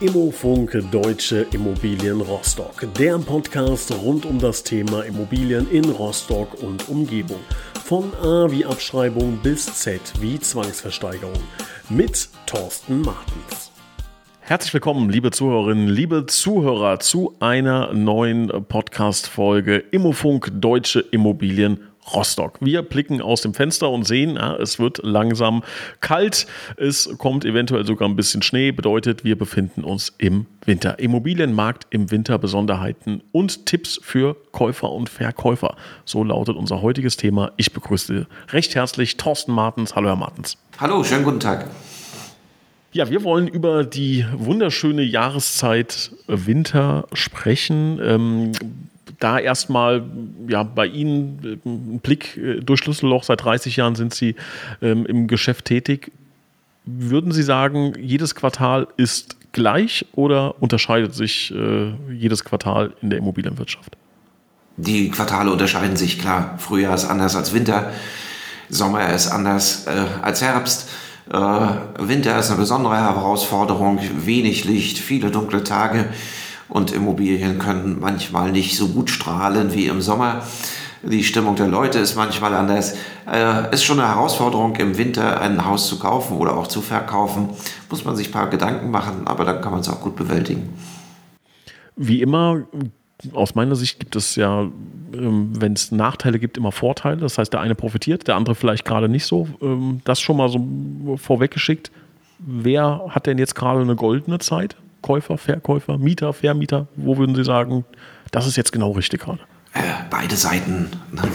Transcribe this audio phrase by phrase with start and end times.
[0.00, 2.88] Immofunk Deutsche Immobilien Rostock.
[2.98, 7.40] Der Podcast rund um das Thema Immobilien in Rostock und Umgebung.
[7.84, 11.42] Von A wie Abschreibung bis Z wie Zwangsversteigerung.
[11.90, 13.70] Mit Thorsten Martens.
[14.40, 21.78] Herzlich willkommen, liebe Zuhörerinnen, liebe Zuhörer, zu einer neuen Podcast-Folge Immofunk Deutsche Immobilien
[22.14, 22.58] Rostock.
[22.60, 25.62] Wir blicken aus dem Fenster und sehen, ja, es wird langsam
[26.00, 26.46] kalt.
[26.76, 28.72] Es kommt eventuell sogar ein bisschen Schnee.
[28.72, 30.98] Bedeutet, wir befinden uns im Winter.
[30.98, 35.76] Immobilienmarkt im Winter, Besonderheiten und Tipps für Käufer und Verkäufer.
[36.04, 37.52] So lautet unser heutiges Thema.
[37.56, 39.94] Ich begrüße recht herzlich Thorsten Martens.
[39.94, 40.56] Hallo, Herr Martens.
[40.78, 41.68] Hallo, schönen guten Tag.
[42.92, 48.00] Ja, wir wollen über die wunderschöne Jahreszeit Winter sprechen.
[48.02, 48.52] Ähm,
[49.18, 50.04] da erstmal
[50.48, 53.24] ja, bei Ihnen ein Blick äh, durch Schlüsselloch.
[53.24, 54.36] Seit 30 Jahren sind Sie
[54.82, 56.12] ähm, im Geschäft tätig.
[56.84, 63.18] Würden Sie sagen, jedes Quartal ist gleich oder unterscheidet sich äh, jedes Quartal in der
[63.18, 63.96] Immobilienwirtschaft?
[64.76, 66.54] Die Quartale unterscheiden sich klar.
[66.58, 67.92] Frühjahr ist anders als Winter,
[68.70, 70.88] Sommer ist anders äh, als Herbst.
[71.30, 76.06] Äh, Winter ist eine besondere Herausforderung, wenig Licht, viele dunkle Tage
[76.70, 80.42] und Immobilien können manchmal nicht so gut strahlen wie im Sommer.
[81.02, 82.96] Die Stimmung der Leute ist manchmal anders.
[83.30, 87.50] Äh, ist schon eine Herausforderung, im Winter ein Haus zu kaufen oder auch zu verkaufen.
[87.88, 90.68] Muss man sich ein paar Gedanken machen, aber dann kann man es auch gut bewältigen.
[91.96, 92.62] Wie immer,
[93.32, 94.68] aus meiner Sicht gibt es ja,
[95.12, 97.16] ähm, wenn es Nachteile gibt, immer Vorteile.
[97.18, 99.48] Das heißt, der eine profitiert, der andere vielleicht gerade nicht so.
[99.62, 101.90] Ähm, das schon mal so vorweggeschickt.
[102.38, 104.76] Wer hat denn jetzt gerade eine goldene Zeit?
[105.02, 106.86] Käufer, Verkäufer, Mieter, Vermieter?
[106.96, 107.84] Wo würden Sie sagen,
[108.30, 109.40] das ist jetzt genau richtig gerade?
[109.72, 110.88] Äh, beide Seiten.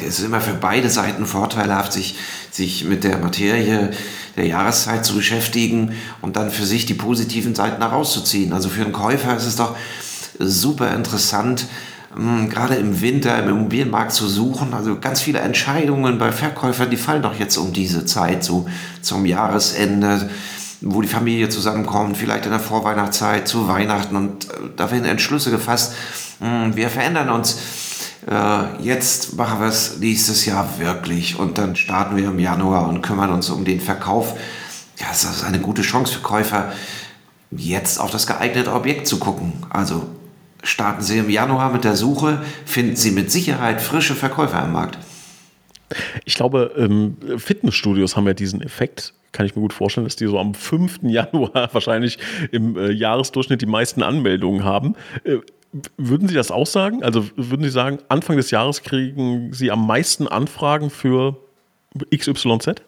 [0.05, 2.15] Es ist immer für beide Seiten vorteilhaft, sich,
[2.51, 3.91] sich mit der Materie
[4.35, 8.51] der Jahreszeit zu beschäftigen und dann für sich die positiven Seiten herauszuziehen.
[8.51, 9.77] Also für einen Käufer ist es doch
[10.37, 11.67] super interessant,
[12.13, 14.73] hm, gerade im Winter im Immobilienmarkt zu suchen.
[14.73, 18.67] Also ganz viele Entscheidungen bei Verkäufern, die fallen doch jetzt um diese Zeit, so
[19.01, 20.29] zum Jahresende
[20.81, 25.51] wo die Familie zusammenkommt, vielleicht in der Vorweihnachtszeit, zu Weihnachten und äh, da werden Entschlüsse
[25.51, 25.93] gefasst.
[26.39, 27.59] Hm, wir verändern uns.
[28.29, 33.01] Äh, jetzt machen wir es nächstes Jahr wirklich und dann starten wir im Januar und
[33.01, 34.35] kümmern uns um den Verkauf.
[34.97, 36.71] Ja, das ist eine gute Chance für Käufer,
[37.51, 39.53] jetzt auf das geeignete Objekt zu gucken.
[39.69, 40.07] Also
[40.63, 44.97] starten Sie im Januar mit der Suche, finden Sie mit Sicherheit frische Verkäufer am Markt.
[46.23, 50.27] Ich glaube, ähm, Fitnessstudios haben ja diesen Effekt kann ich mir gut vorstellen, dass die
[50.27, 50.99] so am 5.
[51.03, 52.17] Januar wahrscheinlich
[52.51, 54.95] im äh, Jahresdurchschnitt die meisten Anmeldungen haben.
[55.23, 55.37] Äh,
[55.97, 57.03] würden Sie das auch sagen?
[57.03, 61.35] Also würden Sie sagen, Anfang des Jahres kriegen Sie am meisten Anfragen für
[62.15, 62.81] XYZ?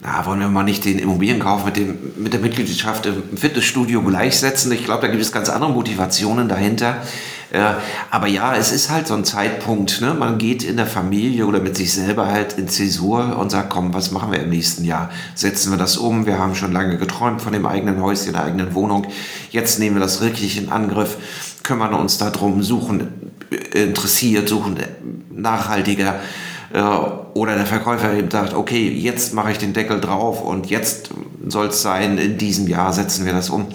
[0.00, 4.72] Na, wollen wir mal nicht den Immobilienkauf mit, dem, mit der Mitgliedschaft im Fitnessstudio gleichsetzen?
[4.72, 7.02] Ich glaube, da gibt es ganz andere Motivationen dahinter.
[7.50, 7.74] Äh,
[8.10, 10.00] aber ja, es ist halt so ein Zeitpunkt.
[10.00, 10.14] Ne?
[10.14, 13.94] Man geht in der Familie oder mit sich selber halt in Zäsur und sagt, komm,
[13.94, 15.10] was machen wir im nächsten Jahr?
[15.34, 16.26] Setzen wir das um?
[16.26, 19.06] Wir haben schon lange geträumt von dem eigenen Häuschen, der eigenen Wohnung.
[19.50, 21.16] Jetzt nehmen wir das wirklich in Angriff,
[21.62, 23.30] kümmern uns darum, suchen
[23.72, 24.76] interessiert, suchen
[25.30, 26.20] nachhaltiger
[26.72, 31.10] äh, oder der Verkäufer eben sagt, okay, jetzt mache ich den Deckel drauf und jetzt
[31.46, 33.68] soll es sein, in diesem Jahr setzen wir das um.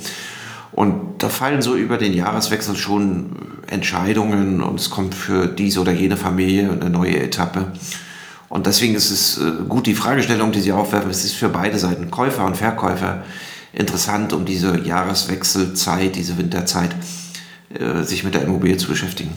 [0.71, 3.31] Und da fallen so über den Jahreswechsel schon
[3.73, 7.71] Entscheidungen und es kommt für diese oder jene Familie eine neue Etappe.
[8.49, 11.79] Und deswegen ist es äh, gut, die Fragestellung, die Sie aufwerfen, es ist für beide
[11.79, 13.23] Seiten, Käufer und Verkäufer,
[13.73, 16.91] interessant, um diese Jahreswechselzeit, diese Winterzeit,
[17.73, 19.31] äh, sich mit der Immobilie zu beschäftigen.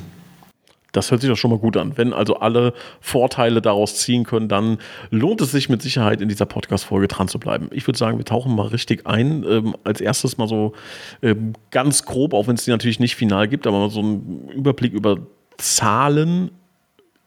[0.96, 1.92] Das hört sich doch schon mal gut an.
[1.96, 4.78] Wenn also alle Vorteile daraus ziehen können, dann
[5.10, 7.68] lohnt es sich mit Sicherheit in dieser Podcast-Folge dran zu bleiben.
[7.70, 9.44] Ich würde sagen, wir tauchen mal richtig ein.
[9.44, 10.72] Ähm, als erstes mal so
[11.20, 14.94] ähm, ganz grob, auch wenn es die natürlich nicht final gibt, aber so ein Überblick
[14.94, 15.18] über
[15.58, 16.50] Zahlen.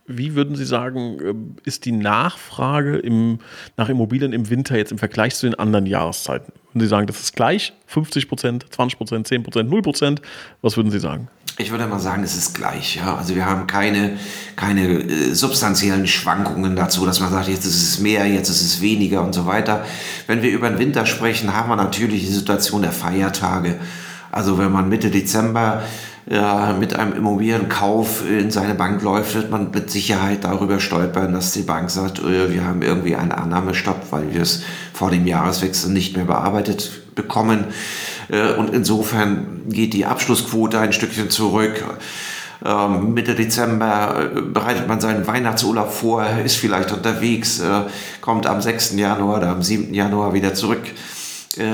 [0.07, 3.37] Wie würden Sie sagen, ähm, ist die Nachfrage im,
[3.77, 6.53] nach Immobilien im Winter jetzt im Vergleich zu den anderen Jahreszeiten?
[6.69, 7.73] Würden Sie sagen, das ist gleich?
[7.85, 10.21] 50 Prozent, 20 Prozent, 10 Prozent, 0 Prozent?
[10.63, 11.27] Was würden Sie sagen?
[11.61, 12.95] Ich würde mal sagen, es ist gleich.
[12.95, 13.17] Ja?
[13.17, 14.17] Also wir haben keine,
[14.55, 18.79] keine äh, substanziellen Schwankungen dazu, dass man sagt, jetzt ist es mehr, jetzt ist es
[18.79, 19.83] weniger und so weiter.
[20.25, 23.77] Wenn wir über den Winter sprechen, haben wir natürlich die Situation der Feiertage.
[24.31, 25.83] Also wenn man Mitte Dezember
[26.29, 31.53] ja, mit einem Immobilienkauf in seine Bank läuft, wird man mit Sicherheit darüber stolpern, dass
[31.53, 34.61] die Bank sagt, äh, wir haben irgendwie einen Annahmestopp, weil wir es
[34.93, 37.65] vor dem Jahreswechsel nicht mehr bearbeitet bekommen.
[38.29, 41.83] Äh, und insofern geht die Abschlussquote ein Stückchen zurück.
[42.63, 47.59] Ähm, Mitte Dezember äh, bereitet man seinen Weihnachtsurlaub vor, ist vielleicht unterwegs,
[48.21, 48.93] kommt am 6.
[48.97, 49.95] Januar oder am 7.
[49.95, 51.18] Januar wieder zurück Äh,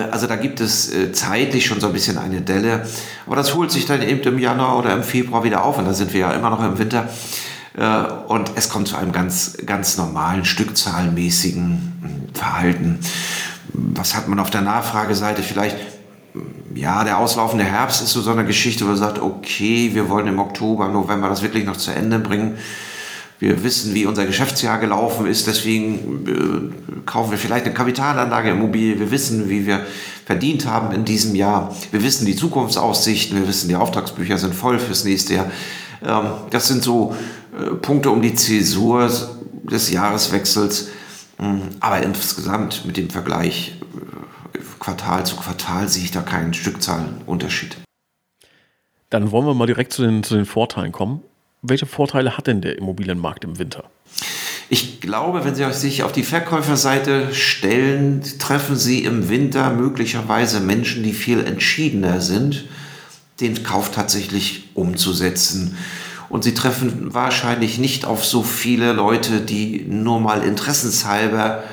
[0.10, 2.88] also da gibt es äh, zeitlich schon so ein bisschen eine Delle.
[3.26, 5.78] Aber das holt sich dann eben im Januar oder im Februar wieder auf.
[5.78, 7.10] Und da sind wir ja immer noch im Winter.
[7.78, 13.00] Äh, und es kommt zu einem ganz, ganz normalen, stückzahlenmäßigen hm, Verhalten.
[13.74, 15.78] Was hat man auf der Nachfrageseite vielleicht?
[16.74, 20.28] Ja, der auslaufende Herbst ist so, so eine Geschichte, wo man sagt, okay, wir wollen
[20.28, 22.58] im Oktober, November das wirklich noch zu Ende bringen.
[23.46, 29.00] Wir wissen, wie unser Geschäftsjahr gelaufen ist, deswegen äh, kaufen wir vielleicht eine Kapitalanlage Immobilie.
[29.00, 29.86] Wir wissen, wie wir
[30.26, 31.72] verdient haben in diesem Jahr.
[31.92, 33.38] Wir wissen die Zukunftsaussichten.
[33.38, 35.52] Wir wissen, die Auftragsbücher sind voll fürs nächste Jahr.
[36.04, 37.16] Ähm, das sind so
[37.56, 39.12] äh, Punkte um die Zäsur
[39.70, 40.90] des Jahreswechsels.
[41.40, 43.80] Ähm, aber insgesamt mit dem Vergleich
[44.56, 47.78] äh, Quartal zu Quartal sehe ich da keinen Stückzahlenunterschied.
[49.12, 51.22] Dann wollen wir mal direkt zu den, zu den Vorteilen kommen
[51.70, 53.86] welche Vorteile hat denn der Immobilienmarkt im Winter?
[54.70, 61.04] Ich glaube, wenn Sie sich auf die Verkäuferseite stellen, treffen Sie im Winter möglicherweise Menschen,
[61.04, 62.66] die viel entschiedener sind,
[63.40, 65.78] den Kauf tatsächlich umzusetzen.
[66.30, 71.64] Und Sie treffen wahrscheinlich nicht auf so viele Leute, die nur mal interessenshalber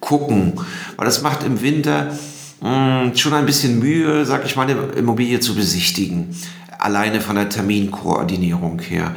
[0.00, 0.54] gucken.
[0.96, 2.12] Weil das macht im Winter
[2.60, 6.34] mh, hm, schon ein bisschen Mühe, sag ich mal, eine Immobilie zu besichtigen
[6.78, 9.14] alleine von der Terminkoordinierung her.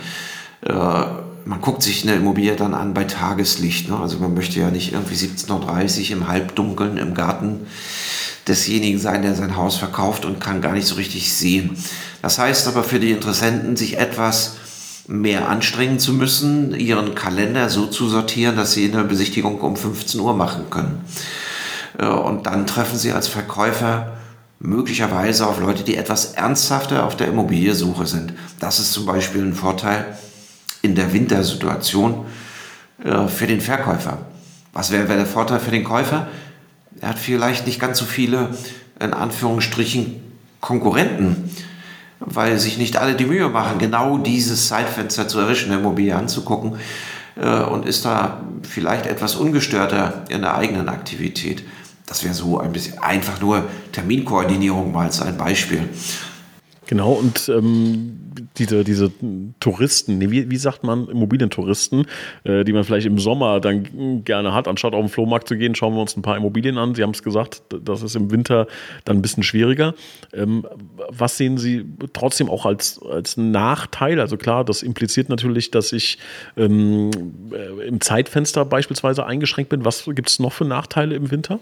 [0.66, 0.74] Äh,
[1.46, 3.90] man guckt sich eine Immobilie dann an bei Tageslicht.
[3.90, 3.98] Ne?
[3.98, 7.66] Also man möchte ja nicht irgendwie 17.30 Uhr im Halbdunkeln im Garten
[8.48, 11.78] desjenigen sein, der sein Haus verkauft und kann gar nicht so richtig sehen.
[12.22, 14.58] Das heißt aber für die Interessenten, sich etwas
[15.08, 20.20] mehr anstrengen zu müssen, ihren Kalender so zu sortieren, dass sie eine Besichtigung um 15
[20.20, 21.02] Uhr machen können.
[21.98, 24.19] Äh, und dann treffen sie als Verkäufer
[24.60, 28.34] möglicherweise auf Leute, die etwas ernsthafter auf der Immobiliensuche sind.
[28.60, 30.18] Das ist zum Beispiel ein Vorteil
[30.82, 32.26] in der Wintersituation
[33.04, 34.20] äh, für den Verkäufer.
[34.74, 36.28] Was wäre wär der Vorteil für den Käufer?
[37.02, 38.50] Er hat vielleicht nicht ganz so viele,
[39.00, 40.22] in Anführungsstrichen,
[40.60, 41.50] Konkurrenten,
[42.20, 46.76] weil sich nicht alle die Mühe machen, genau dieses Zeitfenster zu erwischen, eine Immobilie anzugucken
[47.38, 51.64] äh, und ist da vielleicht etwas ungestörter in der eigenen Aktivität.
[52.10, 55.88] Das wäre so ein bisschen einfach nur Terminkoordinierung mal als ein Beispiel.
[56.88, 58.18] Genau, und ähm,
[58.58, 59.12] diese, diese
[59.60, 62.08] Touristen, nee, wie, wie sagt man, Immobilientouristen,
[62.46, 65.76] äh, die man vielleicht im Sommer dann gerne hat, anstatt auf den Flohmarkt zu gehen,
[65.76, 66.96] schauen wir uns ein paar Immobilien an.
[66.96, 68.66] Sie haben es gesagt, das ist im Winter
[69.06, 69.94] dann ein bisschen schwieriger.
[70.34, 70.66] Ähm,
[71.10, 74.20] was sehen Sie trotzdem auch als, als Nachteil?
[74.20, 76.18] Also klar, das impliziert natürlich, dass ich
[76.58, 77.12] ähm,
[77.52, 79.86] äh, im Zeitfenster beispielsweise eingeschränkt bin.
[79.86, 81.60] Was gibt es noch für Nachteile im Winter?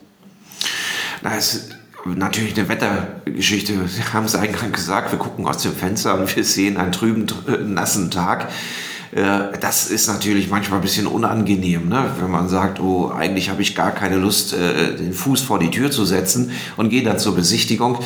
[1.22, 1.76] Na, es ist
[2.06, 3.74] natürlich eine Wettergeschichte.
[3.88, 7.28] Sie haben es eingangs gesagt, wir gucken aus dem Fenster und wir sehen einen trüben,
[7.74, 8.48] nassen Tag.
[9.12, 12.12] Äh, das ist natürlich manchmal ein bisschen unangenehm, ne?
[12.20, 15.72] wenn man sagt, oh, eigentlich habe ich gar keine Lust, äh, den Fuß vor die
[15.72, 18.00] Tür zu setzen und gehe dann zur Besichtigung.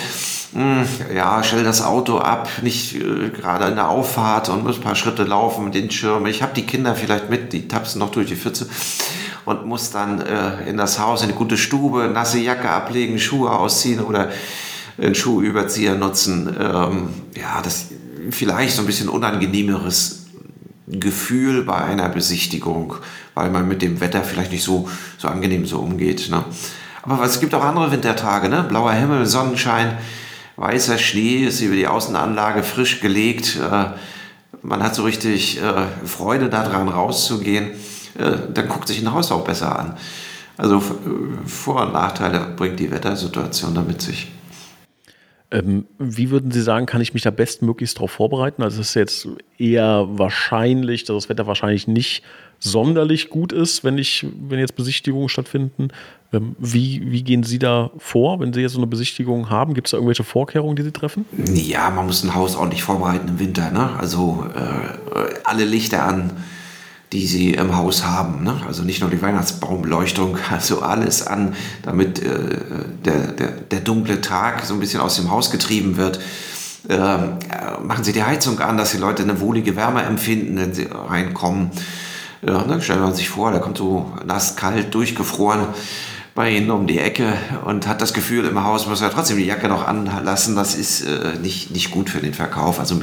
[0.54, 4.82] Hm, ja, stell das Auto ab, nicht äh, gerade in der Auffahrt und muss ein
[4.82, 6.28] paar Schritte laufen mit den Schirmen.
[6.28, 8.68] Ich habe die Kinder vielleicht mit, die tapsen noch durch die Pfütze
[9.46, 13.52] und muss dann äh, in das Haus, in eine gute Stube, nasse Jacke ablegen, Schuhe
[13.52, 14.30] ausziehen oder
[14.98, 16.56] einen Schuhüberzieher nutzen.
[16.60, 17.88] Ähm, ja, das
[18.30, 20.26] vielleicht so ein bisschen unangenehmeres
[20.88, 22.96] Gefühl bei einer Besichtigung,
[23.34, 26.30] weil man mit dem Wetter vielleicht nicht so, so angenehm so umgeht.
[26.30, 26.44] Ne?
[27.04, 28.66] Aber es gibt auch andere Wintertage, ne?
[28.68, 29.98] blauer Himmel, Sonnenschein,
[30.58, 33.58] weißer Schnee ist über die Außenanlage frisch gelegt.
[33.58, 33.86] Äh,
[34.62, 37.72] man hat so richtig äh, Freude daran, rauszugehen.
[38.18, 39.98] Dann guckt sich ein Haus auch besser an.
[40.58, 44.32] Also äh, Vor- und Nachteile bringt die Wettersituation damit sich.
[45.54, 48.64] Ähm, wie würden Sie sagen, kann ich mich da bestmöglichst darauf vorbereiten?
[48.64, 49.28] Also es ist jetzt
[49.58, 52.24] eher wahrscheinlich, dass das Wetter wahrscheinlich nicht
[52.60, 55.90] sonderlich gut ist, wenn ich, wenn jetzt Besichtigungen stattfinden.
[56.32, 59.74] Ähm, wie, wie gehen Sie da vor, wenn Sie jetzt so eine Besichtigung haben?
[59.74, 61.26] Gibt es da irgendwelche Vorkehrungen, die Sie treffen?
[61.54, 63.72] Ja, man muss ein Haus ordentlich vorbereiten im Winter.
[63.72, 63.90] Ne?
[63.98, 66.32] Also äh, alle Lichter an,
[67.14, 68.44] die sie im Haus haben.
[68.44, 68.62] Ne?
[68.66, 72.58] Also nicht nur die Weihnachtsbaumbeleuchtung, also alles an, damit äh,
[73.06, 76.20] der, der, der, dunkle Tag so ein bisschen aus dem Haus getrieben wird.
[76.90, 80.74] Ähm, äh, machen Sie die Heizung an, dass die Leute eine wohlige Wärme empfinden, wenn
[80.74, 81.72] sie reinkommen.
[82.46, 82.82] Ja, ne?
[82.82, 85.68] Stellen wir sich vor, da kommt so nass, kalt, durchgefroren
[86.34, 87.34] bei Ihnen um die Ecke
[87.66, 90.56] und hat das Gefühl, im Haus muss er trotzdem die Jacke noch anlassen.
[90.56, 92.80] Das ist äh, nicht, nicht gut für den Verkauf.
[92.80, 93.00] Also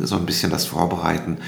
[0.00, 1.38] so ein bisschen das Vorbereiten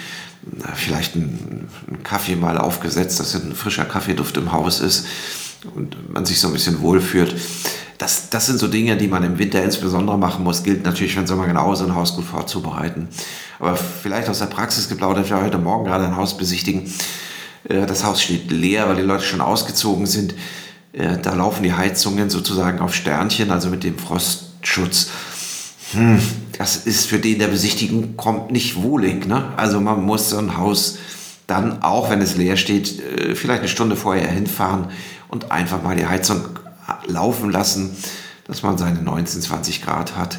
[0.74, 5.06] vielleicht ein, ein Kaffee mal aufgesetzt, dass ein frischer Kaffeeduft im Haus ist
[5.74, 7.34] und man sich so ein bisschen wohlfühlt.
[7.98, 10.62] Das, das sind so Dinge, die man im Winter insbesondere machen muss.
[10.62, 13.08] Gilt natürlich für den Sommer genauso, ein Haus gut vorzubereiten.
[13.58, 16.92] Aber vielleicht aus der Praxis geplaudert, wir heute Morgen gerade ein Haus besichtigen.
[17.68, 20.34] Äh, das Haus steht leer, weil die Leute schon ausgezogen sind.
[20.92, 25.08] Äh, da laufen die Heizungen sozusagen auf Sternchen, also mit dem Frostschutz.
[25.96, 26.20] Hm,
[26.58, 29.26] das ist für den, der besichtigen kommt, nicht wohlig.
[29.26, 29.52] Ne?
[29.56, 30.98] Also man muss so ein Haus
[31.46, 34.88] dann, auch wenn es leer steht, äh, vielleicht eine Stunde vorher hinfahren
[35.28, 36.40] und einfach mal die Heizung
[37.06, 37.96] laufen lassen,
[38.46, 40.38] dass man seine 19, 20 Grad hat.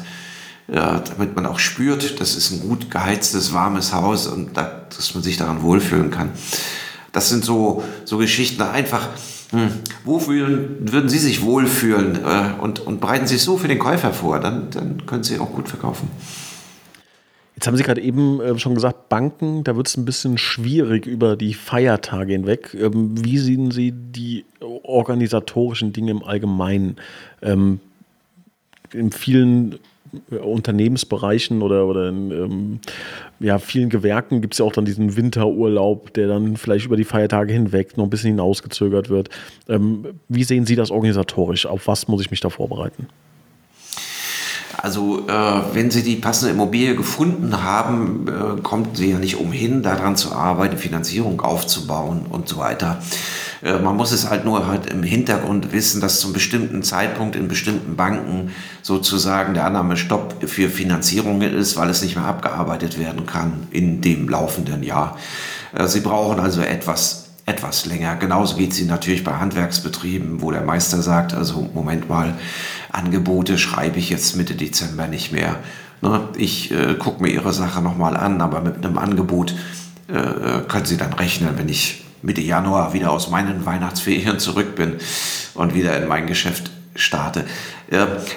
[0.70, 5.14] Ja, damit man auch spürt, das ist ein gut geheiztes, warmes Haus und da, dass
[5.14, 6.30] man sich daran wohlfühlen kann.
[7.12, 9.08] Das sind so, so Geschichten, einfach,
[9.50, 9.70] hm,
[10.04, 14.12] wo fühlen, würden Sie sich wohlfühlen äh, und, und bereiten Sie so für den Käufer
[14.12, 16.10] vor, dann, dann können Sie auch gut verkaufen.
[17.54, 21.06] Jetzt haben Sie gerade eben äh, schon gesagt, Banken, da wird es ein bisschen schwierig
[21.06, 22.76] über die Feiertage hinweg.
[22.78, 26.96] Ähm, wie sehen Sie die organisatorischen Dinge im Allgemeinen?
[27.42, 27.80] Ähm,
[28.92, 29.78] in vielen
[30.30, 32.80] Unternehmensbereichen oder, oder in ähm,
[33.40, 37.04] ja, vielen Gewerken gibt es ja auch dann diesen Winterurlaub, der dann vielleicht über die
[37.04, 39.28] Feiertage hinweg noch ein bisschen hinausgezögert wird.
[39.68, 41.66] Ähm, wie sehen Sie das organisatorisch?
[41.66, 43.08] Auf was muss ich mich da vorbereiten?
[44.80, 49.82] Also äh, wenn Sie die passende Immobilie gefunden haben, äh, kommt Sie ja nicht umhin,
[49.82, 53.02] daran zu arbeiten, Finanzierung aufzubauen und so weiter.
[53.60, 57.48] Äh, man muss es halt nur halt im Hintergrund wissen, dass zum bestimmten Zeitpunkt in
[57.48, 63.66] bestimmten Banken sozusagen der Annahmestopp für Finanzierungen ist, weil es nicht mehr abgearbeitet werden kann
[63.72, 65.18] in dem laufenden Jahr.
[65.74, 68.16] Äh, Sie brauchen also etwas etwas länger.
[68.16, 72.34] Genauso geht Ihnen natürlich bei Handwerksbetrieben, wo der Meister sagt, also Moment mal,
[72.92, 75.56] Angebote schreibe ich jetzt Mitte Dezember nicht mehr.
[76.00, 79.54] Ne, ich äh, gucke mir Ihre Sache nochmal an, aber mit einem Angebot
[80.08, 84.96] äh, können Sie dann rechnen, wenn ich Mitte Januar wieder aus meinen Weihnachtsferien zurück bin
[85.54, 87.44] und wieder in mein Geschäft starte.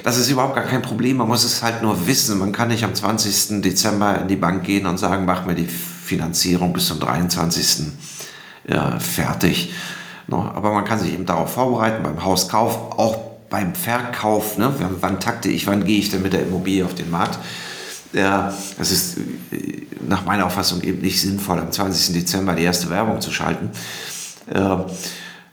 [0.04, 2.38] Das ist überhaupt gar kein Problem, man muss es halt nur wissen.
[2.38, 3.62] Man kann nicht am 20.
[3.62, 7.88] Dezember in die Bank gehen und sagen, mach mir die Finanzierung bis zum 23.
[9.00, 9.74] fertig.
[10.30, 14.58] Aber man kann sich eben darauf vorbereiten, beim Hauskauf, auch beim Verkauf.
[14.58, 14.74] Ne?
[15.02, 17.38] Wann takte ich, wann gehe ich denn mit der Immobilie auf den Markt?
[18.14, 19.18] Ja, es ist
[19.52, 22.14] äh, nach meiner Auffassung eben nicht sinnvoll, am 20.
[22.14, 23.70] Dezember die erste Werbung zu schalten.
[24.48, 24.78] Äh,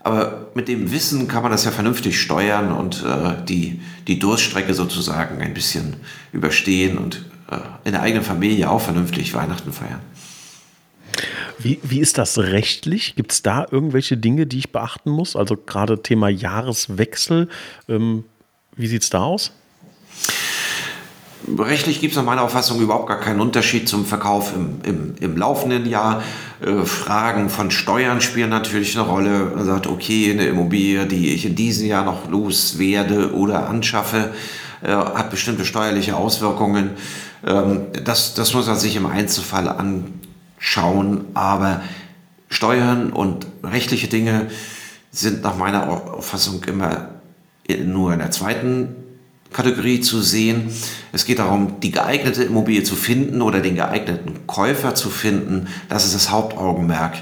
[0.01, 4.75] aber mit dem Wissen kann man das ja vernünftig steuern und äh, die, die Durststrecke
[4.75, 5.97] sozusagen ein bisschen
[6.33, 7.25] überstehen und
[7.85, 10.01] in der eigenen Familie auch vernünftig Weihnachten feiern.
[11.59, 13.17] Wie, wie ist das rechtlich?
[13.17, 15.35] Gibt es da irgendwelche Dinge, die ich beachten muss?
[15.35, 17.49] Also gerade Thema Jahreswechsel.
[17.89, 18.25] Ähm,
[18.77, 19.53] wie sieht es da aus?
[21.59, 25.37] Rechtlich gibt es nach meiner Auffassung überhaupt gar keinen Unterschied zum Verkauf im, im, im
[25.37, 26.23] laufenden Jahr.
[26.61, 29.53] Äh, Fragen von Steuern spielen natürlich eine Rolle.
[29.57, 34.33] Man sagt, okay, eine Immobilie, die ich in diesem Jahr noch loswerde oder anschaffe,
[34.83, 36.91] äh, hat bestimmte steuerliche Auswirkungen.
[37.45, 39.69] Ähm, das, das muss man sich im Einzelfall
[40.59, 41.27] anschauen.
[41.35, 41.83] Aber
[42.49, 44.49] Steuern und rechtliche Dinge
[45.11, 47.11] sind nach meiner Auffassung immer
[47.85, 48.97] nur in der zweiten
[49.53, 50.71] Kategorie zu sehen.
[51.13, 55.69] Es geht darum, die geeignete Immobilie zu finden oder den geeigneten Käufer zu finden.
[55.89, 57.17] Das ist das Hauptaugenmerk.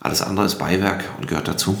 [0.00, 1.76] Alles andere ist Beiwerk und gehört dazu.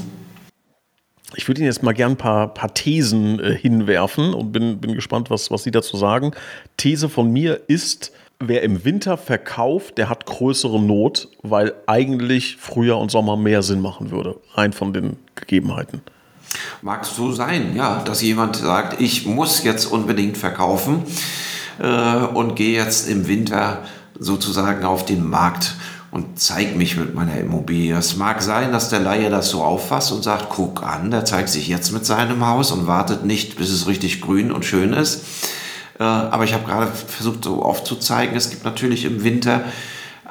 [1.34, 4.94] Ich würde Ihnen jetzt mal gern ein paar, paar Thesen äh, hinwerfen und bin, bin
[4.94, 6.32] gespannt, was, was Sie dazu sagen.
[6.78, 12.98] These von mir ist, wer im Winter verkauft, der hat größere Not, weil eigentlich Frühjahr
[12.98, 16.02] und Sommer mehr Sinn machen würde, rein von den Gegebenheiten.
[16.80, 21.02] Mag so sein, ja, dass jemand sagt, ich muss jetzt unbedingt verkaufen
[21.78, 23.82] äh, und gehe jetzt im Winter
[24.18, 25.74] sozusagen auf den Markt
[26.10, 27.94] und zeige mich mit meiner Immobilie.
[27.94, 31.50] Es mag sein, dass der Laie das so auffasst und sagt, guck an, der zeigt
[31.50, 35.24] sich jetzt mit seinem Haus und wartet nicht, bis es richtig grün und schön ist.
[35.98, 39.64] Äh, aber ich habe gerade versucht, so aufzuzeigen, es gibt natürlich im Winter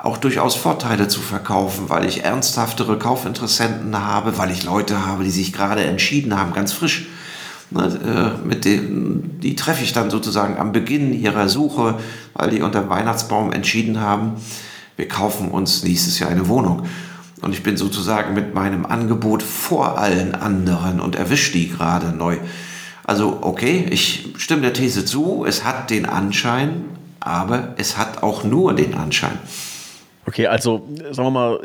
[0.01, 5.31] auch durchaus Vorteile zu verkaufen, weil ich ernsthaftere Kaufinteressenten habe, weil ich Leute habe, die
[5.31, 7.07] sich gerade entschieden haben, ganz frisch.
[7.69, 11.95] Ne, äh, mit dem, die treffe ich dann sozusagen am Beginn ihrer Suche,
[12.33, 14.35] weil die unter dem Weihnachtsbaum entschieden haben,
[14.95, 16.83] wir kaufen uns nächstes Jahr eine Wohnung.
[17.41, 22.37] Und ich bin sozusagen mit meinem Angebot vor allen anderen und erwische die gerade neu.
[23.07, 26.85] Also okay, ich stimme der These zu, es hat den Anschein,
[27.21, 29.39] aber es hat auch nur den Anschein.
[30.25, 31.59] Okay, also sagen wir mal,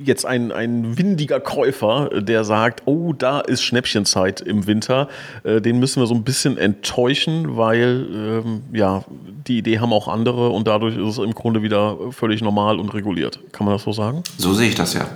[0.00, 5.08] jetzt ein, ein windiger Käufer, der sagt, oh, da ist Schnäppchenzeit im Winter,
[5.44, 9.04] äh, den müssen wir so ein bisschen enttäuschen, weil ähm, ja,
[9.46, 12.92] die Idee haben auch andere und dadurch ist es im Grunde wieder völlig normal und
[12.94, 13.38] reguliert.
[13.52, 14.24] Kann man das so sagen?
[14.38, 15.06] So sehe ich das ja.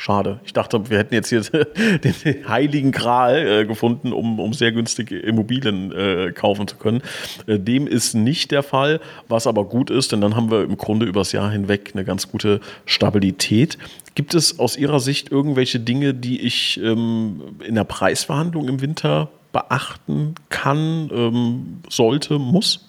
[0.00, 0.40] Schade.
[0.46, 1.42] Ich dachte, wir hätten jetzt hier
[1.98, 7.02] den heiligen Gral äh, gefunden, um, um sehr günstige Immobilien äh, kaufen zu können.
[7.46, 10.78] Äh, dem ist nicht der Fall, was aber gut ist, denn dann haben wir im
[10.78, 13.76] Grunde übers Jahr hinweg eine ganz gute Stabilität.
[14.14, 19.28] Gibt es aus Ihrer Sicht irgendwelche Dinge, die ich ähm, in der Preisverhandlung im Winter
[19.52, 22.88] beachten kann, ähm, sollte, muss?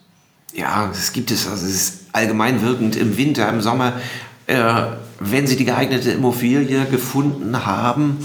[0.54, 1.46] Ja, es gibt es.
[1.46, 4.00] Also es ist allgemein wirkend im Winter, im Sommer
[4.48, 8.18] wenn Sie die geeignete Immobilie gefunden haben,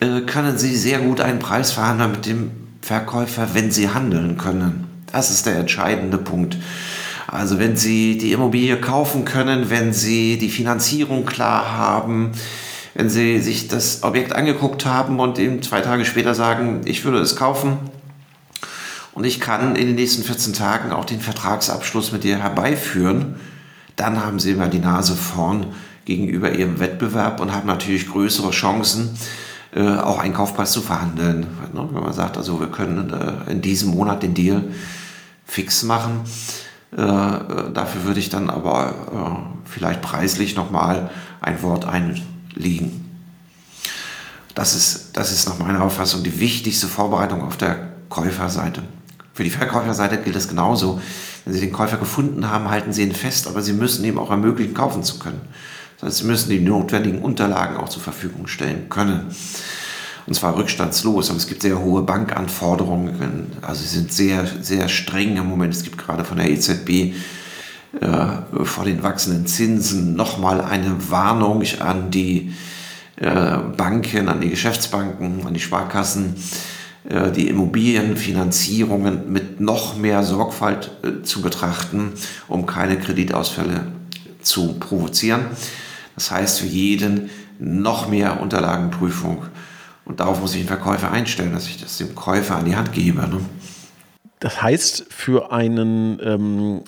[0.00, 2.50] äh, können Sie sehr gut einen Preis verhandeln mit dem
[2.80, 4.88] Verkäufer, wenn Sie handeln können.
[5.12, 6.56] Das ist der entscheidende Punkt.
[7.28, 12.32] Also wenn Sie die Immobilie kaufen können, wenn Sie die Finanzierung klar haben,
[12.94, 17.20] wenn Sie sich das Objekt angeguckt haben und eben zwei Tage später sagen, ich würde
[17.20, 17.78] es kaufen
[19.12, 23.36] und ich kann in den nächsten 14 Tagen auch den Vertragsabschluss mit dir herbeiführen,
[23.96, 25.66] dann haben sie immer die Nase vorn
[26.04, 29.16] gegenüber ihrem Wettbewerb und haben natürlich größere Chancen,
[29.74, 31.46] äh, auch einen Kaufpreis zu verhandeln.
[31.72, 31.88] Ne?
[31.92, 34.64] Wenn man sagt, also wir können äh, in diesem Monat den Deal
[35.46, 36.20] fix machen,
[36.92, 43.02] äh, dafür würde ich dann aber vielleicht preislich nochmal ein Wort einlegen.
[44.54, 48.82] Das ist, das ist nach meiner Auffassung die wichtigste Vorbereitung auf der Käuferseite.
[49.34, 51.00] Für die Verkäuferseite gilt es genauso.
[51.44, 54.30] Wenn Sie den Käufer gefunden haben, halten Sie ihn fest, aber Sie müssen ihm auch
[54.30, 55.40] ermöglichen, kaufen zu können.
[55.98, 59.34] Das heißt, Sie müssen die notwendigen Unterlagen auch zur Verfügung stellen können.
[60.26, 61.30] Und zwar rückstandslos.
[61.30, 63.52] Und es gibt sehr hohe Bankanforderungen.
[63.62, 65.74] Also sie sind sehr, sehr streng im Moment.
[65.74, 67.14] Es gibt gerade von der EZB
[68.00, 72.52] äh, vor den wachsenden Zinsen nochmal eine Warnung an die
[73.16, 76.36] äh, Banken, an die Geschäftsbanken, an die Sparkassen
[77.32, 82.12] die Immobilienfinanzierungen mit noch mehr Sorgfalt äh, zu betrachten,
[82.48, 83.86] um keine Kreditausfälle
[84.40, 85.46] zu provozieren.
[86.14, 89.44] Das heißt für jeden noch mehr Unterlagenprüfung.
[90.04, 92.92] Und darauf muss ich den Verkäufer einstellen, dass ich das dem Käufer an die Hand
[92.92, 93.20] gebe.
[93.20, 93.40] Ne?
[94.40, 96.82] Das heißt, für einen ähm,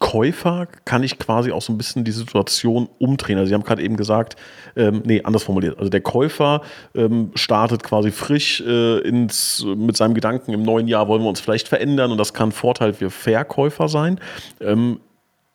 [0.00, 3.38] Käufer kann ich quasi auch so ein bisschen die Situation umdrehen.
[3.38, 4.36] Also Sie haben gerade eben gesagt,
[4.76, 5.78] ähm, nee, anders formuliert.
[5.78, 6.62] Also der Käufer
[6.94, 11.40] ähm, startet quasi frisch äh, ins, mit seinem Gedanken, im neuen Jahr wollen wir uns
[11.40, 14.20] vielleicht verändern und das kann Vorteil für Verkäufer sein.
[14.60, 15.00] Ähm,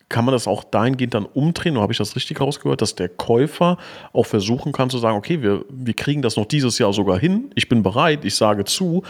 [0.09, 3.09] kann man das auch dahingehend dann umdrehen, oder habe ich das richtig rausgehört, dass der
[3.09, 3.77] Käufer
[4.11, 7.51] auch versuchen kann zu sagen, okay, wir, wir kriegen das noch dieses Jahr sogar hin,
[7.53, 9.03] ich bin bereit, ich sage zu,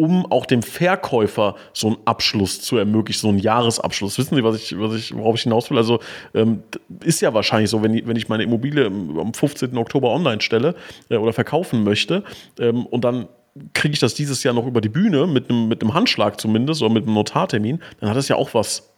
[0.00, 4.16] um auch dem Verkäufer so einen Abschluss zu ermöglichen, so einen Jahresabschluss.
[4.16, 5.76] Wissen Sie, was ich, was ich, worauf ich hinaus will?
[5.76, 6.00] Also
[6.32, 6.62] ähm,
[7.04, 9.76] ist ja wahrscheinlich so, wenn ich, wenn ich meine Immobilie am 15.
[9.76, 10.74] Oktober online stelle
[11.10, 12.24] äh, oder verkaufen möchte
[12.58, 13.28] ähm, und dann
[13.74, 16.80] kriege ich das dieses Jahr noch über die Bühne mit einem, mit einem Handschlag zumindest
[16.80, 18.89] oder mit einem Notartermin, dann hat das ja auch was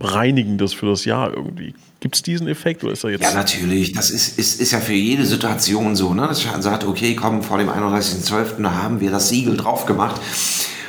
[0.00, 1.74] Reinigendes für das Jahr irgendwie.
[2.00, 3.22] Gibt es diesen Effekt oder ist er jetzt?
[3.22, 3.92] Ja, natürlich.
[3.92, 6.26] Das ist, ist, ist ja für jede Situation so, ne?
[6.26, 8.64] dass man sagt, okay, komm, vor dem 31.12.
[8.64, 10.20] haben wir das Siegel drauf gemacht.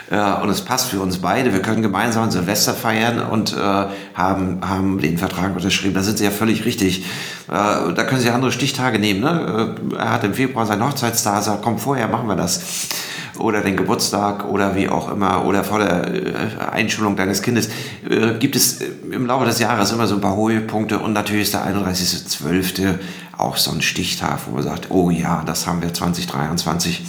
[0.09, 1.53] Äh, und es passt für uns beide.
[1.53, 5.93] Wir können gemeinsam Silvester feiern und äh, haben, haben den Vertrag unterschrieben.
[5.93, 7.05] Da sind Sie ja völlig richtig.
[7.47, 7.51] Äh,
[7.93, 9.21] da können Sie andere Stichtage nehmen.
[9.21, 9.75] Ne?
[9.91, 12.89] Äh, er hat im Februar sein Hochzeitstag, sagt, komm, vorher machen wir das
[13.37, 16.33] oder den Geburtstag oder wie auch immer oder vor der äh,
[16.71, 17.69] Einschulung deines Kindes,
[18.09, 21.43] äh, gibt es äh, im Laufe des Jahres immer so ein paar Höhepunkte und natürlich
[21.43, 22.99] ist der 31.12.
[23.37, 27.03] auch so ein Stichtag, wo man sagt, oh ja, das haben wir 2023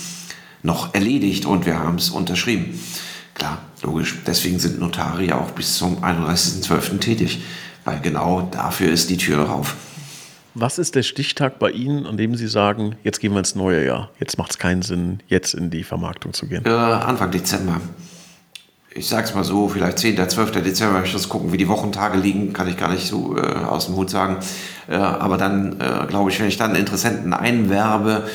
[0.62, 2.78] noch erledigt und wir haben es unterschrieben.
[3.34, 4.16] Klar, logisch.
[4.26, 7.00] Deswegen sind Notare auch bis zum 31.12.
[7.00, 7.42] tätig,
[7.84, 9.76] weil genau dafür ist die Tür drauf.
[10.56, 13.84] Was ist der Stichtag bei Ihnen, an dem Sie sagen, jetzt gehen wir ins neue
[13.84, 14.10] Jahr?
[14.20, 16.64] Jetzt macht es keinen Sinn, jetzt in die Vermarktung zu gehen?
[16.64, 17.80] Äh, Anfang Dezember.
[18.94, 20.52] Ich sage es mal so, vielleicht 10., 12.
[20.62, 23.86] Dezember, ich muss gucken, wie die Wochentage liegen, kann ich gar nicht so äh, aus
[23.86, 24.36] dem Hut sagen.
[24.88, 28.28] Äh, aber dann, äh, glaube ich, wenn ich dann Interessenten einwerbe,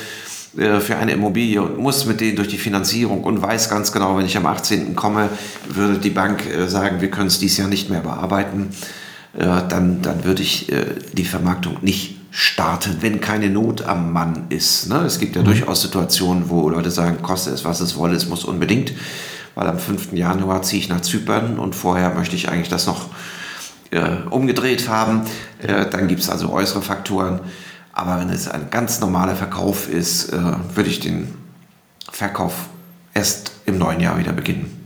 [0.58, 4.18] äh, für eine Immobilie und muss mit denen durch die Finanzierung und weiß ganz genau,
[4.18, 4.94] wenn ich am 18.
[4.94, 5.30] komme,
[5.70, 8.72] würde die Bank äh, sagen, wir können es dieses Jahr nicht mehr bearbeiten
[9.34, 14.88] dann, dann würde ich äh, die Vermarktung nicht starten, wenn keine Not am Mann ist.
[14.90, 15.00] Ne?
[15.00, 15.48] Es gibt ja mhm.
[15.48, 18.94] durchaus Situationen, wo Leute sagen, koste es, was es wolle, es muss unbedingt,
[19.56, 20.14] weil am 5.
[20.14, 23.10] Januar ziehe ich nach Zypern und vorher möchte ich eigentlich das noch
[23.92, 25.24] äh, umgedreht haben.
[25.60, 27.42] Äh, dann gibt es also äußere Faktoren.
[27.92, 30.38] Aber wenn es ein ganz normaler Verkauf ist, äh,
[30.76, 31.34] würde ich den
[32.12, 32.54] Verkauf
[33.14, 34.79] erst im neuen Jahr wieder beginnen.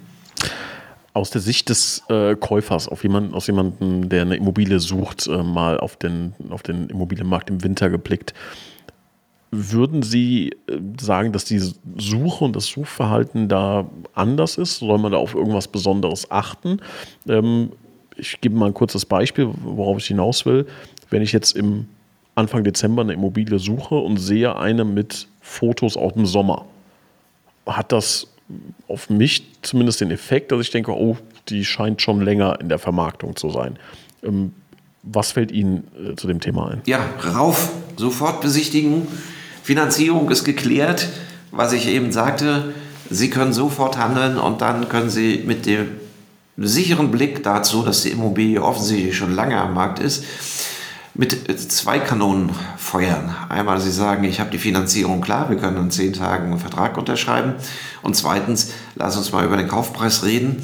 [1.13, 5.43] Aus der Sicht des äh, Käufers, auf jemanden, aus jemandem, der eine Immobilie sucht, äh,
[5.43, 8.33] mal auf den, auf den Immobilienmarkt im Winter geblickt,
[9.51, 14.79] würden Sie äh, sagen, dass die Suche und das Suchverhalten da anders ist?
[14.79, 16.79] Soll man da auf irgendwas Besonderes achten?
[17.27, 17.71] Ähm,
[18.15, 20.65] ich gebe mal ein kurzes Beispiel, worauf ich hinaus will.
[21.09, 21.87] Wenn ich jetzt im
[22.35, 26.65] Anfang Dezember eine Immobilie suche und sehe eine mit Fotos aus dem Sommer,
[27.67, 28.32] hat das
[28.87, 31.17] auf mich zumindest den Effekt, dass ich denke, oh,
[31.49, 33.77] die scheint schon länger in der Vermarktung zu sein.
[34.23, 34.53] Ähm,
[35.03, 36.81] was fällt Ihnen äh, zu dem Thema ein?
[36.85, 36.99] Ja,
[37.35, 39.07] rauf, sofort besichtigen.
[39.61, 41.09] Finanzierung ist geklärt.
[41.51, 42.73] Was ich eben sagte,
[43.09, 45.87] Sie können sofort handeln und dann können Sie mit dem
[46.57, 50.23] sicheren Blick dazu, dass die Immobilie offensichtlich schon lange am Markt ist,
[51.15, 53.35] mit zwei Kanonen feuern.
[53.49, 56.97] Einmal, Sie sagen, ich habe die Finanzierung klar, wir können in zehn Tagen einen Vertrag
[56.97, 57.53] unterschreiben.
[58.01, 60.63] Und zweitens, lass uns mal über den Kaufpreis reden,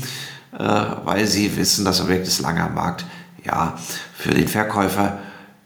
[0.57, 0.63] äh,
[1.03, 3.05] weil Sie wissen, das Objekt ist lange am Markt.
[3.45, 3.77] Ja,
[4.15, 5.19] für den Verkäufer,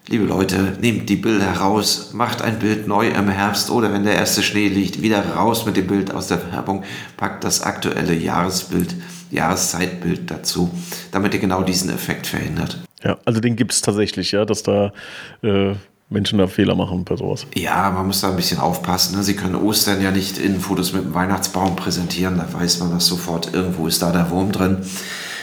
[0.08, 4.16] liebe Leute, nehmt die Bilder raus, macht ein Bild neu im Herbst oder wenn der
[4.16, 6.84] erste Schnee liegt, wieder raus mit dem Bild aus der Werbung,
[7.16, 8.96] packt das aktuelle Jahresbild,
[9.32, 10.70] Jahreszeitbild dazu,
[11.12, 12.84] damit ihr genau diesen Effekt verhindert.
[13.04, 14.94] Ja, also den gibt es tatsächlich, ja, dass da
[15.42, 15.74] äh,
[16.10, 17.46] Menschen da Fehler machen bei sowas.
[17.56, 19.18] Ja, man muss da ein bisschen aufpassen.
[19.18, 19.24] Ne?
[19.24, 23.08] Sie können Ostern ja nicht in Fotos mit dem Weihnachtsbaum präsentieren, da weiß man das
[23.08, 24.78] sofort, irgendwo ist da der Wurm drin.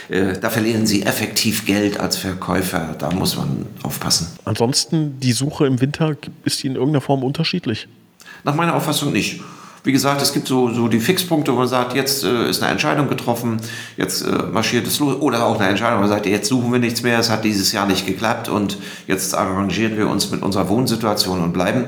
[0.09, 4.27] Äh, da verlieren sie effektiv Geld als Verkäufer, da muss man aufpassen.
[4.45, 7.87] Ansonsten, die Suche im Winter, ist die in irgendeiner Form unterschiedlich?
[8.43, 9.41] Nach meiner Auffassung nicht.
[9.83, 12.71] Wie gesagt, es gibt so, so die Fixpunkte, wo man sagt, jetzt äh, ist eine
[12.71, 13.57] Entscheidung getroffen,
[13.97, 15.19] jetzt äh, marschiert es los.
[15.19, 17.71] Oder auch eine Entscheidung, wo man sagt, jetzt suchen wir nichts mehr, es hat dieses
[17.71, 21.85] Jahr nicht geklappt und jetzt arrangieren wir uns mit unserer Wohnsituation und bleiben.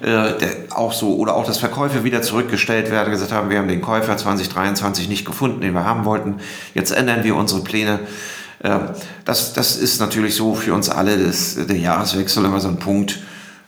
[0.00, 3.68] Äh, der, auch so, oder auch, dass Verkäufe wieder zurückgestellt werden, gesagt haben, wir haben
[3.68, 6.36] den Käufer 2023 nicht gefunden, den wir haben wollten,
[6.74, 8.00] jetzt ändern wir unsere Pläne.
[8.60, 8.78] Äh,
[9.24, 13.20] das, das ist natürlich so für uns alle das, der Jahreswechsel immer so ein Punkt,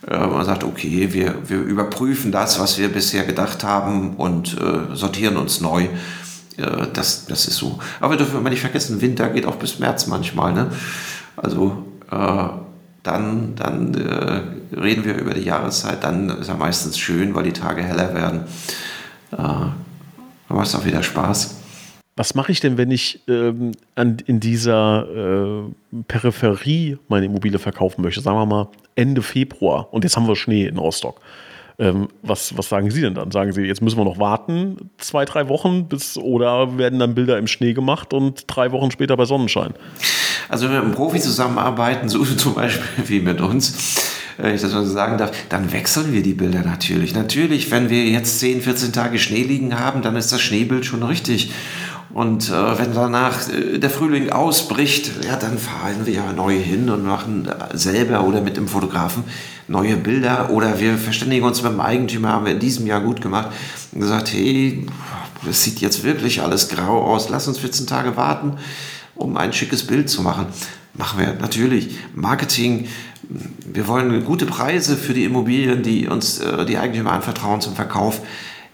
[0.08, 5.36] man sagt, okay, wir, wir überprüfen das, was wir bisher gedacht haben und äh, sortieren
[5.36, 5.88] uns neu.
[6.56, 7.78] Äh, das, das ist so.
[8.00, 10.52] Aber dürfen wir nicht vergessen, Winter geht auch bis März manchmal.
[10.52, 10.70] Ne?
[11.36, 12.48] Also äh,
[13.02, 17.52] dann, dann äh, reden wir über die Jahreszeit, dann ist er meistens schön, weil die
[17.52, 18.40] Tage heller werden.
[19.32, 19.74] Äh, dann
[20.48, 21.61] macht es auch wieder Spaß.
[22.14, 28.02] Was mache ich denn, wenn ich ähm, an, in dieser äh, Peripherie meine Immobilie verkaufen
[28.02, 28.20] möchte?
[28.20, 31.20] Sagen wir mal Ende Februar und jetzt haben wir Schnee in Rostock.
[31.78, 33.30] Ähm, was, was sagen Sie denn dann?
[33.30, 37.38] Sagen Sie, jetzt müssen wir noch warten, zwei, drei Wochen, bis, oder werden dann Bilder
[37.38, 39.72] im Schnee gemacht und drei Wochen später bei Sonnenschein?
[40.50, 44.60] Also wenn wir mit einem Profi zusammenarbeiten, so zum Beispiel wie mit uns, wenn ich
[44.60, 47.14] so sagen darf, dann wechseln wir die Bilder natürlich.
[47.14, 51.02] Natürlich, wenn wir jetzt 10, 14 Tage Schnee liegen haben, dann ist das Schneebild schon
[51.02, 51.52] richtig.
[52.14, 56.90] Und äh, wenn danach äh, der Frühling ausbricht, ja, dann fahren wir ja neu hin
[56.90, 59.24] und machen selber oder mit dem Fotografen
[59.66, 60.50] neue Bilder.
[60.50, 63.50] Oder wir verständigen uns mit dem Eigentümer, haben wir in diesem Jahr gut gemacht
[63.92, 64.86] und gesagt, hey,
[65.48, 68.58] es sieht jetzt wirklich alles grau aus, lass uns 14 Tage warten,
[69.14, 70.46] um ein schickes Bild zu machen.
[70.94, 71.96] Machen wir natürlich.
[72.14, 72.88] Marketing,
[73.66, 78.20] wir wollen gute Preise für die Immobilien, die uns äh, die Eigentümer anvertrauen zum Verkauf,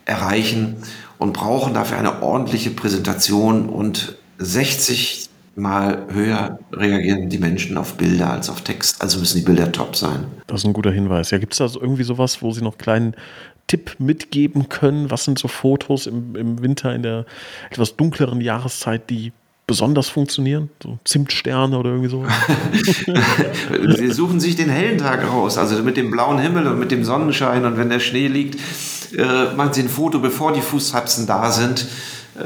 [0.05, 0.77] erreichen
[1.18, 5.28] und brauchen dafür eine ordentliche Präsentation und 60
[5.59, 9.02] mal höher reagieren die Menschen auf Bilder als auf Text.
[9.02, 10.26] Also müssen die Bilder top sein.
[10.46, 11.31] Das ist ein guter Hinweis.
[11.31, 13.16] Ja, gibt es da irgendwie sowas, wo Sie noch einen kleinen
[13.66, 15.11] Tipp mitgeben können?
[15.11, 17.26] Was sind so Fotos im, im Winter in der
[17.70, 19.33] etwas dunkleren Jahreszeit, die
[19.66, 20.70] besonders funktionieren?
[20.83, 22.24] So Zimtsterne oder irgendwie so?
[23.96, 27.04] Sie suchen sich den hellen Tag raus, also mit dem blauen Himmel und mit dem
[27.04, 28.59] Sonnenschein und wenn der Schnee liegt,
[29.16, 31.87] äh, machen Sie ein Foto, bevor die Fußtapsen da sind,
[32.38, 32.42] äh,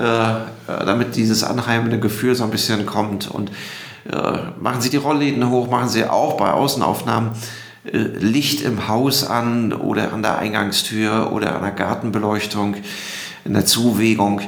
[0.66, 3.30] damit dieses anheimende Gefühl so ein bisschen kommt.
[3.30, 3.50] Und
[4.10, 7.32] äh, machen Sie die Rollläden hoch, machen Sie auch bei Außenaufnahmen
[7.84, 12.76] äh, Licht im Haus an oder an der Eingangstür oder an der Gartenbeleuchtung,
[13.44, 14.40] in der Zuwegung.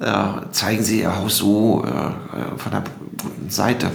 [0.00, 2.82] Äh, zeigen Sie Ihr Haus so äh, von der
[3.22, 3.90] guten Seite.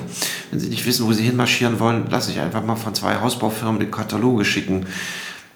[0.49, 3.79] Wenn Sie nicht wissen, wo Sie hinmarschieren wollen, lasse ich einfach mal von zwei Hausbaufirmen
[3.79, 4.85] die Kataloge schicken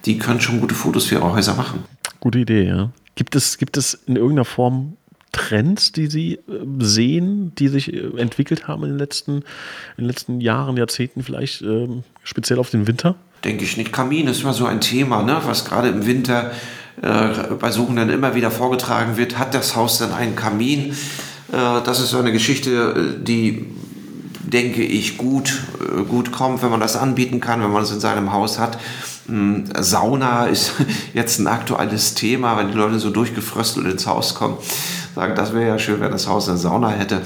[0.06, 1.84] die können schon gute Fotos für ihre Häuser machen.
[2.20, 2.92] Gute Idee, ja.
[3.16, 4.98] Gibt es, gibt es in irgendeiner Form
[5.34, 6.40] Trends, die Sie äh,
[6.80, 9.44] sehen, die sich äh, entwickelt haben in den letzten, in
[10.00, 11.90] den letzten Jahren, Jahrzehnten vielleicht, äh,
[12.24, 13.16] speziell auf den Winter?
[13.44, 13.92] Denke ich nicht.
[13.92, 15.42] Kamin ist immer so ein Thema, ne?
[15.46, 16.52] was gerade im Winter
[17.02, 19.38] äh, bei Suchenden immer wieder vorgetragen wird.
[19.38, 20.92] Hat das Haus denn einen Kamin?
[21.52, 23.66] Äh, das ist so eine Geschichte, die
[24.42, 25.64] denke ich, gut,
[26.10, 28.78] gut kommt, wenn man das anbieten kann, wenn man es in seinem Haus hat.
[29.28, 30.74] Hm, Sauna ist
[31.14, 34.58] jetzt ein aktuelles Thema, wenn die Leute so durchgefröstelt ins Haus kommen,
[35.16, 37.22] sagen, das wäre ja schön, wenn das Haus eine Sauna hätte.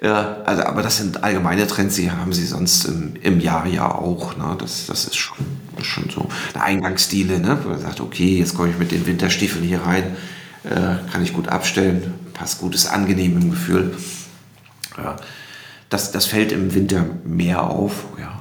[0.00, 4.36] also, aber das sind allgemeine Trends, die haben sie sonst im, im Jahr ja auch.
[4.36, 4.56] Ne?
[4.58, 5.36] Das, das ist schon,
[5.82, 7.58] schon so eine Eingangsstile, ne?
[7.62, 10.16] wo man sagt, okay, jetzt komme ich mit den Winterstiefeln hier rein,
[10.64, 13.96] äh, kann ich gut abstellen, passt gutes, angenehmes Gefühl.
[14.96, 15.16] Ja.
[15.88, 18.37] Das, das fällt im Winter mehr auf, ja.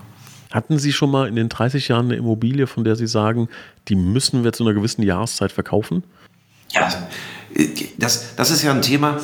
[0.52, 3.50] Hatten Sie schon mal in den 30 Jahren eine Immobilie, von der Sie sagen,
[3.88, 6.04] die müssen wir zu einer gewissen Jahreszeit verkaufen?
[6.72, 6.90] Ja,
[7.98, 9.20] das, das ist ja ein Thema,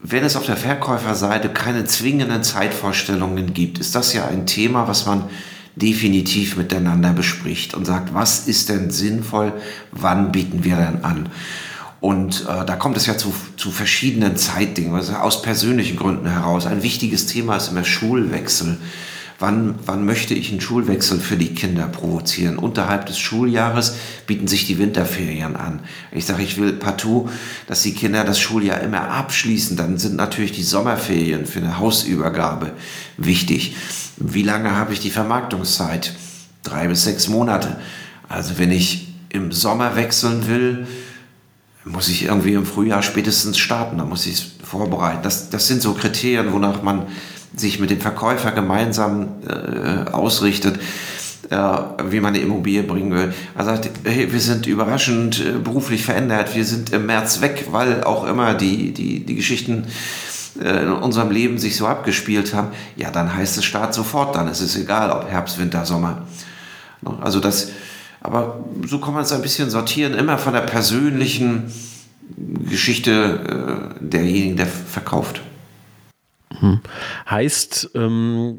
[0.00, 5.06] wenn es auf der Verkäuferseite keine zwingenden Zeitvorstellungen gibt, ist das ja ein Thema, was
[5.06, 5.24] man
[5.74, 9.52] definitiv miteinander bespricht und sagt, was ist denn sinnvoll,
[9.92, 11.28] wann bieten wir denn an?
[12.00, 16.66] Und äh, da kommt es ja zu, zu verschiedenen Zeitdingen, also aus persönlichen Gründen heraus.
[16.66, 18.78] Ein wichtiges Thema ist immer Schulwechsel.
[19.40, 22.58] Wann, wann möchte ich einen Schulwechsel für die Kinder provozieren?
[22.58, 23.94] Unterhalb des Schuljahres
[24.26, 25.78] bieten sich die Winterferien an.
[26.10, 27.28] Ich sage, ich will partout,
[27.68, 29.76] dass die Kinder das Schuljahr immer abschließen.
[29.76, 32.72] Dann sind natürlich die Sommerferien für eine Hausübergabe
[33.16, 33.76] wichtig.
[34.16, 36.14] Wie lange habe ich die Vermarktungszeit?
[36.64, 37.76] Drei bis sechs Monate.
[38.28, 40.88] Also wenn ich im Sommer wechseln will,
[41.84, 45.22] muss ich irgendwie im Frühjahr spätestens starten, da muss ich es vorbereiten.
[45.22, 47.06] Das, das sind so Kriterien, wonach man
[47.56, 50.78] sich mit dem Verkäufer gemeinsam äh, ausrichtet,
[51.50, 51.56] äh,
[52.08, 53.32] wie man eine Immobilie bringen will.
[53.56, 58.04] Er sagt, hey, wir sind überraschend äh, beruflich verändert, wir sind im März weg, weil
[58.04, 59.86] auch immer die, die, die Geschichten
[60.62, 62.68] äh, in unserem Leben sich so abgespielt haben.
[62.96, 66.26] Ja, dann heißt es Start sofort, dann ist es egal, ob Herbst, Winter, Sommer.
[67.00, 67.70] Ne, also das,
[68.20, 71.72] aber so kann man es ein bisschen sortieren, immer von der persönlichen
[72.68, 75.40] Geschichte äh, derjenigen, der verkauft.
[76.60, 76.80] Hm.
[77.28, 78.58] Heißt, ähm,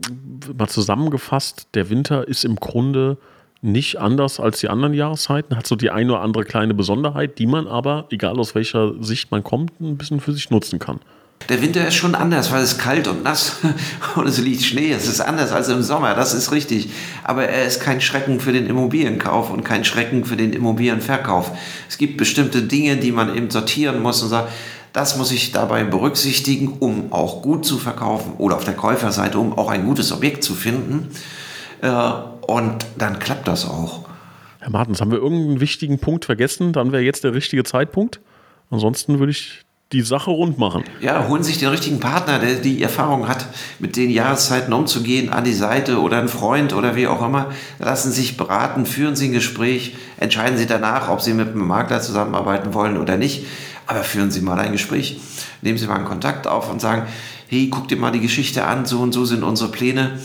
[0.58, 3.18] mal zusammengefasst, der Winter ist im Grunde
[3.62, 7.48] nicht anders als die anderen Jahreszeiten, hat so die eine oder andere kleine Besonderheit, die
[7.48, 11.00] man aber, egal aus welcher Sicht man kommt, ein bisschen für sich nutzen kann.
[11.48, 13.58] Der Winter ist schon anders, weil es kalt und nass
[14.16, 14.92] und es liegt Schnee.
[14.92, 16.90] Es ist anders als im Sommer, das ist richtig.
[17.24, 21.52] Aber er ist kein Schrecken für den Immobilienkauf und kein Schrecken für den Immobilienverkauf.
[21.88, 24.52] Es gibt bestimmte Dinge, die man eben sortieren muss und sagt,
[24.93, 29.58] das muss ich dabei berücksichtigen, um auch gut zu verkaufen oder auf der Käuferseite, um
[29.58, 31.10] auch ein gutes Objekt zu finden.
[31.82, 32.12] Äh,
[32.47, 34.06] und dann klappt das auch.
[34.60, 36.73] Herr Martens, haben wir irgendeinen wichtigen Punkt vergessen?
[36.73, 38.19] Dann wäre jetzt der richtige Zeitpunkt.
[38.71, 40.84] Ansonsten würde ich die Sache rund machen.
[41.02, 43.47] Ja, holen sich den richtigen Partner, der die Erfahrung hat,
[43.80, 47.47] mit den Jahreszeiten umzugehen, an die Seite oder einen Freund oder wie auch immer.
[47.80, 51.67] Lassen Sie sich beraten, führen Sie ein Gespräch, entscheiden Sie danach, ob Sie mit einem
[51.67, 53.45] Makler zusammenarbeiten wollen oder nicht.
[53.89, 55.19] Aber führen Sie mal ein Gespräch.
[55.63, 57.08] Nehmen Sie mal einen Kontakt auf und sagen,
[57.47, 60.19] hey, guck dir mal die Geschichte an, so und so sind unsere Pläne.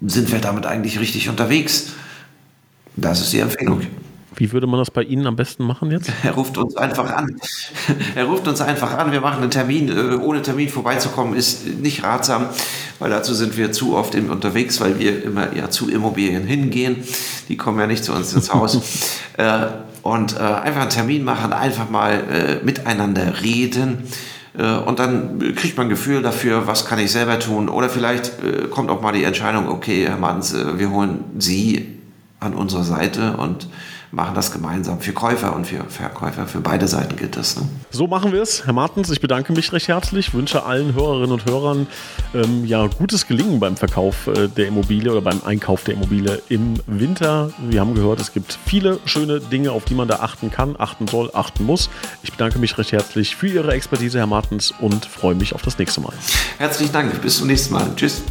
[0.00, 1.94] Sind wir damit eigentlich richtig unterwegs?
[2.94, 3.80] Das ist die Empfehlung.
[4.36, 6.12] Wie würde man das bei Ihnen am besten machen jetzt?
[6.22, 7.40] Er ruft uns einfach an.
[8.14, 9.10] Er ruft uns einfach an.
[9.10, 9.88] Wir machen einen Termin.
[9.88, 12.46] Äh, ohne Termin vorbeizukommen ist nicht ratsam,
[13.00, 17.02] weil dazu sind wir zu oft unterwegs, weil wir immer ja zu Immobilien hingehen.
[17.48, 18.78] Die kommen ja nicht zu uns ins Haus.
[19.36, 19.66] Äh,
[20.04, 24.04] und äh, einfach einen Termin machen, einfach mal miteinander reden.
[24.86, 27.68] Und dann kriegt man ein Gefühl dafür, was kann ich selber tun.
[27.68, 28.34] Oder vielleicht
[28.70, 31.98] kommt auch mal die Entscheidung, okay, Herr Manns, wir holen Sie
[32.38, 33.66] an unsere Seite und
[34.14, 36.46] machen das gemeinsam für Käufer und für Verkäufer.
[36.46, 37.56] Für beide Seiten gilt das.
[37.56, 37.68] Ne?
[37.90, 38.64] So machen wir es.
[38.64, 41.86] Herr Martens, ich bedanke mich recht herzlich, wünsche allen Hörerinnen und Hörern
[42.34, 46.74] ähm, ja, gutes Gelingen beim Verkauf äh, der Immobilie oder beim Einkauf der Immobilie im
[46.86, 47.50] Winter.
[47.68, 51.08] Wir haben gehört, es gibt viele schöne Dinge, auf die man da achten kann, achten
[51.08, 51.90] soll, achten muss.
[52.22, 55.78] Ich bedanke mich recht herzlich für Ihre Expertise, Herr Martens, und freue mich auf das
[55.78, 56.12] nächste Mal.
[56.58, 57.20] Herzlichen Dank.
[57.20, 57.86] Bis zum nächsten Mal.
[57.96, 58.22] Tschüss.